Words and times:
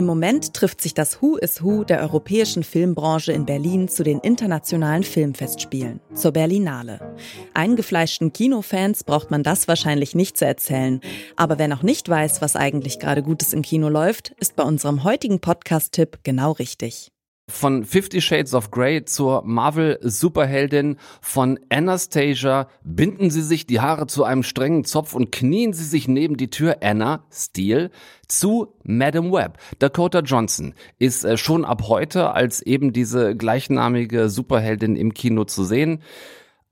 Im 0.00 0.06
Moment 0.06 0.54
trifft 0.54 0.80
sich 0.80 0.94
das 0.94 1.20
Who 1.20 1.36
is 1.36 1.62
Who 1.62 1.84
der 1.84 2.00
europäischen 2.00 2.62
Filmbranche 2.62 3.32
in 3.32 3.44
Berlin 3.44 3.86
zu 3.86 4.02
den 4.02 4.18
internationalen 4.20 5.02
Filmfestspielen, 5.02 6.00
zur 6.14 6.32
Berlinale. 6.32 7.14
Eingefleischten 7.52 8.32
Kinofans 8.32 9.04
braucht 9.04 9.30
man 9.30 9.42
das 9.42 9.68
wahrscheinlich 9.68 10.14
nicht 10.14 10.38
zu 10.38 10.46
erzählen. 10.46 11.02
Aber 11.36 11.58
wer 11.58 11.68
noch 11.68 11.82
nicht 11.82 12.08
weiß, 12.08 12.40
was 12.40 12.56
eigentlich 12.56 12.98
gerade 12.98 13.22
Gutes 13.22 13.52
im 13.52 13.60
Kino 13.60 13.90
läuft, 13.90 14.30
ist 14.40 14.56
bei 14.56 14.62
unserem 14.62 15.04
heutigen 15.04 15.38
Podcast-Tipp 15.38 16.20
genau 16.22 16.52
richtig. 16.52 17.12
Von 17.50 17.84
Fifty 17.84 18.20
Shades 18.20 18.54
of 18.54 18.70
Grey 18.70 19.04
zur 19.04 19.42
Marvel-Superheldin, 19.44 20.96
von 21.20 21.58
Anastasia 21.68 22.68
binden 22.84 23.30
Sie 23.30 23.42
sich 23.42 23.66
die 23.66 23.80
Haare 23.80 24.06
zu 24.06 24.24
einem 24.24 24.42
strengen 24.42 24.84
Zopf 24.84 25.14
und 25.14 25.32
knien 25.32 25.72
Sie 25.72 25.84
sich 25.84 26.08
neben 26.08 26.36
die 26.36 26.48
Tür 26.48 26.78
Anna, 26.80 27.24
Steel, 27.30 27.90
zu 28.28 28.74
Madam 28.84 29.32
Web. 29.32 29.58
Dakota 29.80 30.20
Johnson 30.20 30.74
ist 30.98 31.24
äh, 31.24 31.36
schon 31.36 31.64
ab 31.64 31.82
heute 31.88 32.32
als 32.32 32.62
eben 32.62 32.92
diese 32.92 33.36
gleichnamige 33.36 34.28
Superheldin 34.28 34.96
im 34.96 35.12
Kino 35.12 35.44
zu 35.44 35.64
sehen. 35.64 36.02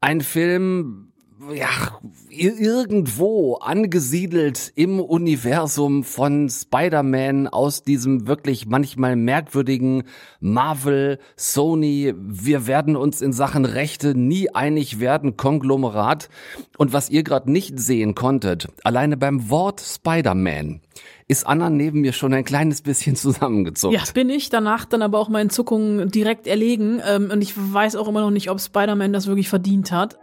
Ein 0.01 0.21
Film, 0.21 1.13
ja, 1.55 1.99
irgendwo 2.31 3.57
angesiedelt 3.57 4.73
im 4.75 5.01
Universum 5.01 6.03
von 6.03 6.49
Spider-Man 6.49 7.47
aus 7.49 7.83
diesem 7.83 8.27
wirklich 8.27 8.67
manchmal 8.67 9.15
merkwürdigen 9.15 10.03
Marvel, 10.41 11.19
Sony, 11.37 12.13
wir 12.17 12.67
werden 12.67 12.97
uns 12.97 13.21
in 13.21 13.33
Sachen 13.33 13.65
Rechte 13.65 14.17
nie 14.17 14.51
einig 14.51 15.01
werden, 15.01 15.37
Konglomerat. 15.37 16.29
Und 16.77 16.93
was 16.93 17.09
ihr 17.09 17.23
gerade 17.23 17.51
nicht 17.51 17.79
sehen 17.79 18.15
konntet, 18.15 18.69
alleine 18.83 19.17
beim 19.17 19.49
Wort 19.49 19.81
Spider-Man, 19.81 20.81
ist 21.29 21.47
Anna 21.47 21.71
neben 21.71 22.01
mir 22.01 22.13
schon 22.13 22.33
ein 22.35 22.45
kleines 22.45 22.83
bisschen 22.83 23.15
zusammengezuckt. 23.17 23.95
Ja, 23.95 24.03
bin 24.13 24.31
ich. 24.31 24.49
Danach 24.49 24.87
dann 24.87 25.03
aber 25.03 25.19
auch 25.19 25.29
meinen 25.29 25.51
Zuckungen 25.51 26.11
direkt 26.11 26.47
erlegen. 26.47 27.01
Ähm, 27.07 27.31
und 27.33 27.43
ich 27.43 27.53
weiß 27.55 27.97
auch 27.97 28.09
immer 28.09 28.23
noch 28.23 28.31
nicht, 28.31 28.51
ob 28.51 28.61
Spider-Man 28.61 29.13
das 29.13 29.27
wirklich 29.27 29.49
verdient 29.49 29.93
hat. 29.93 30.19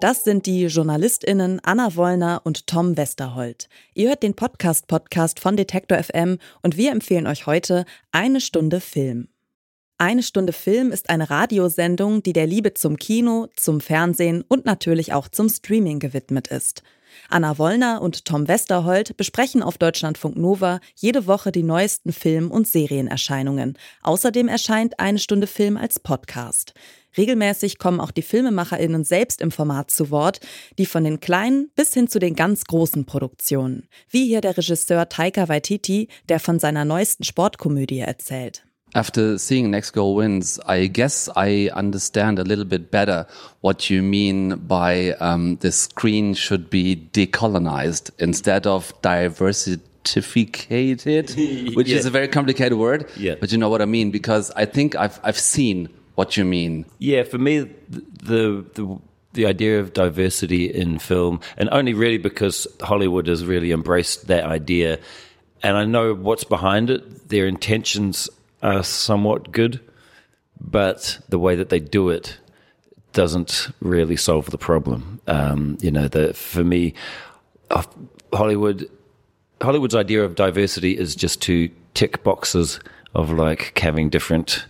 Das 0.00 0.24
sind 0.24 0.44
die 0.44 0.66
JournalistInnen 0.66 1.58
Anna 1.64 1.96
Wollner 1.96 2.42
und 2.44 2.66
Tom 2.66 2.98
Westerholt. 2.98 3.70
Ihr 3.94 4.10
hört 4.10 4.22
den 4.22 4.34
Podcast-Podcast 4.34 5.40
von 5.40 5.56
Detektor 5.56 5.96
FM 5.96 6.36
und 6.60 6.76
wir 6.76 6.92
empfehlen 6.92 7.26
euch 7.26 7.46
heute 7.46 7.86
Eine 8.12 8.42
Stunde 8.42 8.80
Film. 8.80 9.28
Eine 9.96 10.22
Stunde 10.22 10.52
Film 10.52 10.92
ist 10.92 11.08
eine 11.08 11.30
Radiosendung, 11.30 12.22
die 12.22 12.34
der 12.34 12.46
Liebe 12.46 12.74
zum 12.74 12.98
Kino, 12.98 13.48
zum 13.56 13.80
Fernsehen 13.80 14.44
und 14.46 14.66
natürlich 14.66 15.14
auch 15.14 15.28
zum 15.28 15.48
Streaming 15.48 15.98
gewidmet 15.98 16.48
ist. 16.48 16.82
Anna 17.28 17.58
Wollner 17.58 18.02
und 18.02 18.24
Tom 18.24 18.48
Westerholt 18.48 19.16
besprechen 19.16 19.62
auf 19.62 19.78
Deutschlandfunk 19.78 20.36
Nova 20.36 20.80
jede 20.94 21.26
Woche 21.26 21.52
die 21.52 21.62
neuesten 21.62 22.12
Film- 22.12 22.50
und 22.50 22.68
Serienerscheinungen. 22.68 23.78
Außerdem 24.02 24.48
erscheint 24.48 24.98
Eine 24.98 25.18
Stunde 25.18 25.46
Film 25.46 25.76
als 25.76 26.00
Podcast. 26.00 26.74
Regelmäßig 27.16 27.78
kommen 27.78 28.00
auch 28.00 28.10
die 28.10 28.22
FilmemacherInnen 28.22 29.04
selbst 29.04 29.40
im 29.40 29.50
Format 29.50 29.90
zu 29.90 30.10
Wort, 30.10 30.40
die 30.78 30.86
von 30.86 31.04
den 31.04 31.20
kleinen 31.20 31.70
bis 31.74 31.94
hin 31.94 32.08
zu 32.08 32.18
den 32.18 32.34
ganz 32.34 32.64
großen 32.64 33.06
Produktionen. 33.06 33.88
Wie 34.10 34.26
hier 34.26 34.40
der 34.40 34.56
Regisseur 34.56 35.08
Taika 35.08 35.48
Waititi, 35.48 36.08
der 36.28 36.40
von 36.40 36.58
seiner 36.58 36.84
neuesten 36.84 37.24
Sportkomödie 37.24 38.00
erzählt. 38.00 38.65
After 38.96 39.36
seeing 39.36 39.70
Next 39.70 39.90
Goal 39.90 40.14
Wins, 40.14 40.58
I 40.64 40.86
guess 40.86 41.28
I 41.36 41.68
understand 41.74 42.38
a 42.38 42.44
little 42.44 42.64
bit 42.64 42.90
better 42.90 43.26
what 43.60 43.90
you 43.90 44.02
mean 44.02 44.56
by 44.56 45.10
um, 45.20 45.56
the 45.56 45.70
screen 45.70 46.32
should 46.32 46.70
be 46.70 46.96
decolonized 47.12 48.10
instead 48.18 48.66
of 48.66 48.94
diversity 49.02 49.82
certificated, 50.06 51.30
which 51.76 51.88
yeah. 51.88 51.96
is 51.96 52.06
a 52.06 52.10
very 52.10 52.28
complicated 52.28 52.78
word. 52.78 53.10
Yeah. 53.16 53.34
But 53.38 53.52
you 53.52 53.58
know 53.58 53.68
what 53.68 53.82
I 53.82 53.86
mean 53.86 54.10
because 54.10 54.50
I 54.52 54.64
think 54.64 54.94
I've 54.94 55.20
I've 55.22 55.38
seen 55.38 55.88
what 56.14 56.36
you 56.38 56.44
mean. 56.44 56.86
Yeah, 56.98 57.24
for 57.24 57.38
me, 57.38 57.68
the 57.90 58.64
the 58.74 58.98
the 59.32 59.46
idea 59.46 59.78
of 59.80 59.92
diversity 59.92 60.72
in 60.72 60.98
film, 60.98 61.40
and 61.58 61.68
only 61.70 61.92
really 61.92 62.18
because 62.18 62.66
Hollywood 62.80 63.26
has 63.26 63.44
really 63.44 63.72
embraced 63.72 64.28
that 64.28 64.44
idea, 64.44 64.98
and 65.62 65.76
I 65.76 65.84
know 65.84 66.14
what's 66.14 66.44
behind 66.44 66.88
it. 66.88 67.28
Their 67.28 67.46
intentions 67.46 68.30
are 68.66 68.82
somewhat 68.82 69.52
good, 69.52 69.80
but 70.60 71.18
the 71.28 71.38
way 71.38 71.54
that 71.54 71.68
they 71.68 71.80
do 71.80 72.08
it 72.10 72.38
doesn't 73.12 73.68
really 73.80 74.16
solve 74.16 74.50
the 74.50 74.58
problem. 74.58 75.20
Um, 75.26 75.78
you 75.80 75.90
know, 75.90 76.08
the, 76.08 76.34
for 76.34 76.64
me, 76.64 76.92
uh, 77.70 77.84
Hollywood 78.32 78.90
Hollywood's 79.62 79.94
idea 79.94 80.22
of 80.22 80.34
diversity 80.34 80.98
is 80.98 81.16
just 81.16 81.40
to 81.42 81.70
tick 81.94 82.22
boxes 82.22 82.78
of 83.14 83.30
like 83.30 83.78
having 83.78 84.10
different 84.10 84.66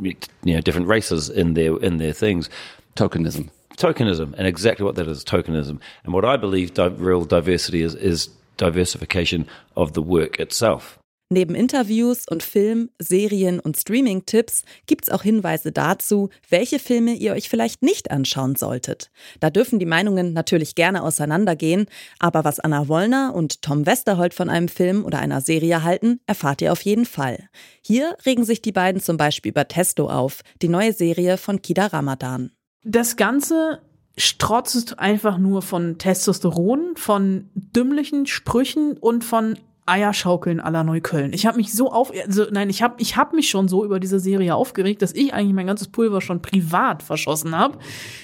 you 0.00 0.14
know 0.44 0.60
different 0.60 0.86
races 0.86 1.28
in 1.28 1.54
their 1.54 1.76
in 1.78 1.96
their 1.96 2.12
things. 2.12 2.48
Tokenism, 2.94 3.50
tokenism, 3.76 4.34
and 4.36 4.46
exactly 4.46 4.84
what 4.84 4.96
that 4.96 5.08
is 5.08 5.24
tokenism. 5.24 5.80
And 6.04 6.12
what 6.12 6.24
I 6.24 6.36
believe 6.36 6.74
di- 6.74 6.88
real 6.88 7.24
diversity 7.24 7.82
is 7.82 7.94
is 7.94 8.28
diversification 8.56 9.48
of 9.76 9.94
the 9.94 10.02
work 10.02 10.38
itself. 10.38 10.98
Neben 11.30 11.54
Interviews 11.54 12.24
und 12.26 12.42
Film-, 12.42 12.88
Serien- 12.98 13.60
und 13.60 13.76
Streaming-Tipps 13.76 14.62
gibt's 14.86 15.10
auch 15.10 15.22
Hinweise 15.22 15.72
dazu, 15.72 16.30
welche 16.48 16.78
Filme 16.78 17.12
ihr 17.12 17.32
euch 17.32 17.50
vielleicht 17.50 17.82
nicht 17.82 18.10
anschauen 18.10 18.56
solltet. 18.56 19.10
Da 19.38 19.50
dürfen 19.50 19.78
die 19.78 19.84
Meinungen 19.84 20.32
natürlich 20.32 20.74
gerne 20.74 21.02
auseinandergehen, 21.02 21.84
aber 22.18 22.44
was 22.44 22.60
Anna 22.60 22.88
Wollner 22.88 23.34
und 23.34 23.60
Tom 23.60 23.84
Westerholt 23.84 24.32
von 24.32 24.48
einem 24.48 24.68
Film 24.68 25.04
oder 25.04 25.18
einer 25.18 25.42
Serie 25.42 25.82
halten, 25.82 26.20
erfahrt 26.26 26.62
ihr 26.62 26.72
auf 26.72 26.80
jeden 26.80 27.04
Fall. 27.04 27.50
Hier 27.82 28.16
regen 28.24 28.44
sich 28.44 28.62
die 28.62 28.72
beiden 28.72 29.02
zum 29.02 29.18
Beispiel 29.18 29.50
über 29.50 29.68
Testo 29.68 30.08
auf, 30.08 30.40
die 30.62 30.68
neue 30.68 30.94
Serie 30.94 31.36
von 31.36 31.60
Kida 31.60 31.88
Ramadan. 31.88 32.52
Das 32.84 33.16
Ganze 33.16 33.82
strotzt 34.16 34.98
einfach 34.98 35.36
nur 35.36 35.60
von 35.60 35.98
Testosteron, 35.98 36.96
von 36.96 37.50
dümmlichen 37.54 38.24
Sprüchen 38.24 38.96
und 38.96 39.24
von 39.24 39.58
Eierschaukeln 39.88 40.60
aller 40.60 40.84
Neukölln. 40.84 41.32
Ich 41.32 41.46
habe 41.46 41.56
mich 41.56 41.72
so 41.72 41.90
auf, 41.90 42.12
also 42.26 42.46
nein, 42.50 42.70
ich 42.70 42.82
habe 42.82 42.94
ich 42.98 43.16
hab 43.16 43.32
mich 43.32 43.48
schon 43.48 43.68
so 43.68 43.84
über 43.84 43.98
diese 44.00 44.20
Serie 44.20 44.54
aufgeregt, 44.54 45.02
dass 45.02 45.12
ich 45.14 45.32
eigentlich 45.32 45.54
mein 45.54 45.66
ganzes 45.66 45.88
Pulver 45.88 46.20
schon 46.20 46.42
privat 46.42 47.02
verschossen 47.02 47.56
habe. 47.56 47.78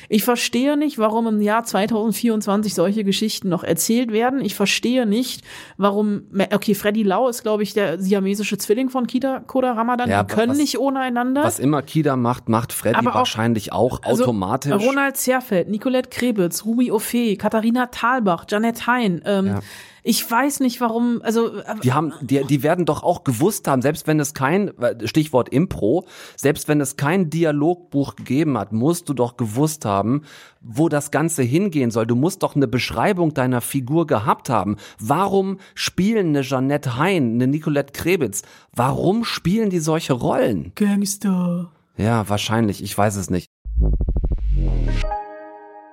Ich 0.09 0.25
verstehe 0.25 0.77
nicht, 0.77 0.99
warum 0.99 1.27
im 1.27 1.41
Jahr 1.41 1.65
2024 1.65 2.75
solche 2.75 3.05
Geschichten 3.05 3.49
noch 3.49 3.65
erzählt 3.65 4.13
werden. 4.13 4.45
Ich 4.45 4.55
verstehe 4.55 5.07
nicht, 5.07 5.43
warum, 5.77 6.25
okay, 6.53 6.75
Freddy 6.75 7.03
Lau 7.03 7.29
ist, 7.29 7.43
glaube 7.43 7.63
ich, 7.63 7.73
der 7.73 7.99
siamesische 7.99 8.59
Zwilling 8.59 8.91
von 8.91 9.07
Kida 9.07 9.41
Koda 9.41 9.73
Ramadan. 9.73 10.11
Ja, 10.11 10.23
die 10.23 10.35
können 10.35 10.51
was, 10.51 10.59
nicht 10.59 10.79
ohne 10.79 11.01
einander. 11.01 11.43
Was 11.45 11.59
immer 11.59 11.83
Kida 11.83 12.17
macht, 12.17 12.49
macht 12.49 12.73
Freddy 12.73 12.97
aber 12.97 13.15
wahrscheinlich 13.15 13.73
auch, 13.73 14.01
auch 14.01 14.03
also 14.03 14.25
automatisch. 14.25 14.73
Ronald 14.73 15.17
Zerfeld, 15.17 15.69
Nicolette 15.69 16.11
Krebitz, 16.11 16.65
Ruby 16.65 16.91
Ophé, 16.91 17.39
Katharina 17.39 17.87
Thalbach, 17.87 18.45
Janet 18.49 18.87
Hein, 18.87 19.23
ähm, 19.25 19.47
ja. 19.47 19.61
Ich 20.06 20.31
weiß 20.31 20.60
nicht, 20.60 20.82
warum, 20.82 21.22
also. 21.22 21.56
Äh, 21.56 21.76
die 21.82 21.94
haben, 21.94 22.12
die, 22.20 22.44
die 22.44 22.62
werden 22.62 22.84
doch 22.84 23.03
auch 23.03 23.25
gewusst 23.25 23.66
haben, 23.66 23.81
selbst 23.81 24.06
wenn 24.06 24.20
es 24.20 24.34
kein, 24.34 24.70
Stichwort 25.06 25.48
Impro, 25.48 26.04
selbst 26.37 26.69
wenn 26.69 26.82
es 26.82 26.97
kein 26.97 27.31
Dialogbuch 27.31 28.15
gegeben 28.15 28.59
hat, 28.59 28.70
musst 28.72 29.09
du 29.09 29.15
doch 29.15 29.38
gewusst 29.38 29.87
haben, 29.87 30.22
wo 30.60 30.91
das 30.91 31.10
Ganze 31.10 31.42
hingehen 31.42 31.91
soll. 31.91 32.06
Du 32.06 32.16
musst 32.16 32.42
doch 32.42 32.54
eine 32.54 32.69
Beschreibung 32.69 33.32
deiner 33.32 33.62
Figur 33.62 34.06
gehabt 34.06 34.50
haben. 34.50 34.76
Warum 34.98 35.59
spielen 35.75 36.28
eine 36.28 36.42
Jeanette 36.42 36.98
Hein, 36.98 37.36
eine 37.36 37.47
Nicolette 37.47 37.94
Krebitz, 37.94 38.42
warum 38.75 39.25
spielen 39.25 39.71
die 39.71 39.78
solche 39.78 40.12
Rollen? 40.12 40.72
Gangster. 40.75 41.71
Ja, 41.97 42.28
wahrscheinlich, 42.28 42.82
ich 42.82 42.97
weiß 42.97 43.16
es 43.16 43.31
nicht. 43.31 43.48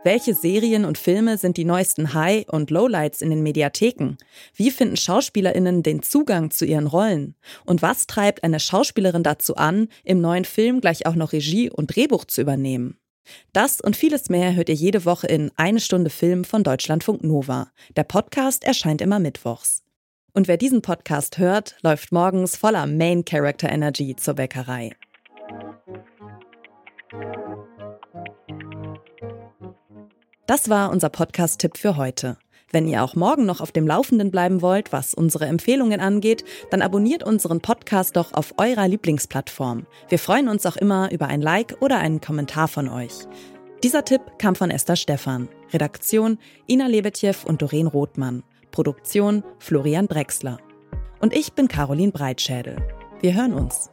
Welche 0.04 0.34
Serien 0.34 0.84
und 0.84 0.98
Filme 0.98 1.38
sind 1.38 1.58
die 1.58 1.64
neuesten 1.64 2.16
High- 2.16 2.50
und 2.50 2.72
Lowlights 2.72 3.22
in 3.22 3.30
den 3.30 3.44
Mediatheken? 3.44 4.18
Wie 4.56 4.72
finden 4.72 4.98
Schauspielerinnen 4.98 5.84
den 5.84 6.02
Zugang 6.02 6.50
zu 6.50 6.66
ihren 6.66 6.88
Rollen? 6.88 7.36
Und 7.66 7.84
was 7.84 8.08
treibt 8.08 8.44
eine 8.44 8.60
Schauspielerin 8.60 9.22
dazu 9.22 9.58
an, 9.58 9.90
im 10.04 10.20
neuen 10.20 10.46
Film 10.46 10.82
gleich 10.82 11.06
auch 11.06 11.14
noch 11.14 11.34
Regie 11.34 11.70
und 11.70 11.96
Drehbuch 11.96 12.26
zu 12.26 12.42
übernehmen? 12.42 12.98
Das 13.54 13.80
und 13.80 13.96
vieles 13.96 14.30
mehr 14.30 14.56
hört 14.56 14.70
ihr 14.70 14.76
jede 14.76 15.06
Woche 15.06 15.28
in 15.28 15.52
Eine 15.56 15.80
Stunde 15.80 16.10
Film 16.10 16.46
von 16.46 16.64
Deutschlandfunk 16.64 17.24
Nova. 17.24 17.72
Der 17.96 18.04
Podcast 18.04 18.64
erscheint 18.64 19.02
immer 19.02 19.20
mittwochs. 19.20 19.84
Und 20.34 20.48
wer 20.48 20.58
diesen 20.58 20.82
Podcast 20.82 21.38
hört, 21.38 21.76
läuft 21.84 22.12
morgens 22.12 22.58
voller 22.58 22.88
Main 22.88 23.24
Character 23.24 23.70
Energy 23.70 24.16
zur 24.16 24.34
Bäckerei. 24.34 24.94
Das 30.52 30.70
war 30.70 30.92
unser 30.92 31.08
Podcast-Tipp 31.08 31.78
für 31.78 31.96
heute. 31.96 32.36
Wenn 32.72 32.86
ihr 32.86 33.06
auch 33.06 33.16
morgen 33.16 33.46
noch 33.46 33.62
auf 33.62 33.72
dem 33.72 33.88
Laufenden 33.88 34.32
bleiben 34.32 34.62
wollt, 34.62 34.92
was 34.92 35.14
unsere 35.14 35.46
Empfehlungen 35.46 36.02
angeht, 36.02 36.44
dann 36.72 36.82
abonniert 36.82 37.24
unseren 37.24 37.62
Podcast 37.62 38.18
doch 38.18 38.34
auf 38.34 38.56
eurer 38.58 38.86
Lieblingsplattform. 38.86 39.86
Wir 40.10 40.20
freuen 40.20 40.50
uns 40.50 40.66
auch 40.66 40.76
immer 40.76 41.10
über 41.14 41.28
ein 41.28 41.42
Like 41.42 41.78
oder 41.80 42.00
einen 42.00 42.20
Kommentar 42.20 42.68
von 42.68 42.90
euch. 42.90 43.14
Dieser 43.82 44.04
Tipp 44.04 44.24
kam 44.40 44.56
von 44.56 44.72
Esther 44.72 44.98
Stephan. 44.98 45.48
Redaktion 45.72 46.38
Ina 46.68 46.88
Lebetjew 46.88 47.46
und 47.46 47.62
Doreen 47.62 47.88
Rothmann. 47.88 48.44
Produktion 48.72 49.46
Florian 49.58 50.10
Drexler. 50.10 50.58
Und 51.22 51.34
ich 51.34 51.54
bin 51.54 51.70
Caroline 51.70 52.12
Breitschädel. 52.12 52.76
Wir 53.22 53.36
hören 53.36 53.54
uns. 53.54 53.90